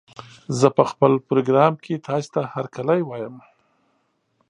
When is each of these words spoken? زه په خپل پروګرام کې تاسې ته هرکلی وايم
زه 0.59 0.67
په 0.77 0.83
خپل 0.91 1.11
پروګرام 1.27 1.73
کې 1.83 2.03
تاسې 2.07 2.27
ته 2.33 2.41
هرکلی 2.53 3.01
وايم 3.05 3.35